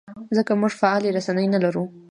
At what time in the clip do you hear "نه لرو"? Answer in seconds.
1.53-1.83